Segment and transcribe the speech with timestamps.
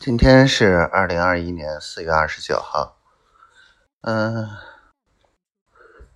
[0.00, 2.96] 今天是二零二一年四月二十九号。
[4.00, 4.48] 嗯，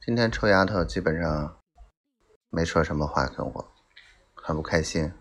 [0.00, 1.58] 今天臭丫头基本上
[2.48, 3.72] 没说什么话跟我，
[4.32, 5.12] 很不开心。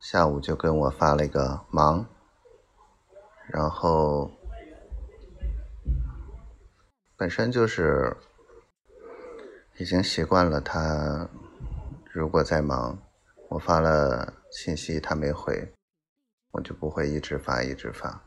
[0.00, 2.06] 下午就跟我发了一个忙，
[3.48, 4.30] 然后
[7.14, 8.16] 本身就是
[9.76, 11.28] 已经习惯了她
[12.10, 12.98] 如果在忙，
[13.50, 15.73] 我发了信息她没回。
[16.54, 18.24] 我就不会一直发一直发，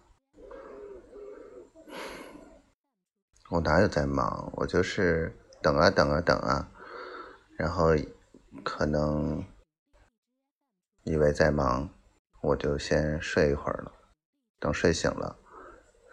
[3.50, 4.52] 我哪有在忙？
[4.58, 6.70] 我就是等啊等啊等啊，
[7.58, 7.96] 然后
[8.66, 9.42] 可能
[11.04, 11.90] 以为在忙，
[12.42, 13.94] 我就先睡一会儿了。
[14.60, 15.40] 等睡醒了，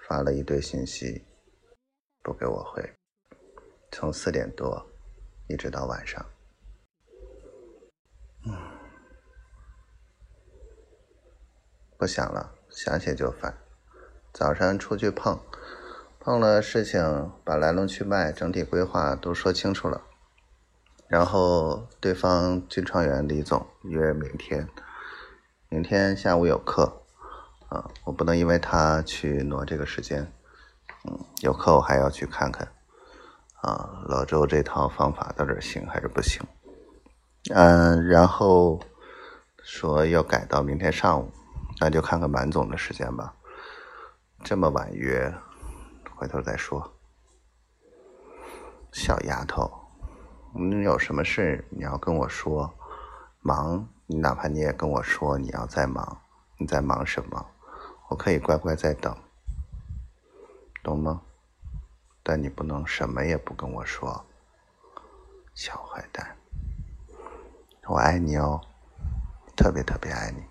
[0.07, 1.27] 发了一堆信息，
[2.23, 2.95] 不给我回，
[3.91, 4.87] 从四点多
[5.49, 6.25] 一直到晚上，
[11.97, 13.57] 不想了，想起就烦。
[14.33, 15.39] 早上出去碰，
[16.19, 20.03] 碰了事情，把来龙去脉、整体规划都说清楚了。
[21.07, 24.69] 然后对方金创园李总约明天，
[25.69, 27.03] 明天下午有课，
[27.69, 30.33] 啊，我不能因为他去挪这个时间。
[31.05, 32.67] 嗯，有课我还要去看看。
[33.63, 36.43] 啊，老周这套方法到底行还是不行？
[37.55, 38.81] 嗯，然后
[39.63, 41.31] 说要改到明天上午。
[41.81, 43.35] 那就看看满总的时间吧，
[44.43, 45.33] 这么晚约，
[46.15, 46.93] 回头再说。
[48.93, 49.71] 小丫头，
[50.55, 52.73] 你有什么事你要跟我说，
[53.41, 56.23] 忙你哪怕你也跟我说你要在忙，
[56.59, 57.45] 你在忙什么，
[58.09, 59.17] 我可以乖乖在等，
[60.83, 61.23] 懂吗？
[62.23, 64.25] 但你不能什么也不跟我说，
[65.55, 66.37] 小坏蛋，
[67.89, 68.61] 我爱你哦，
[69.57, 70.43] 特别特别爱你。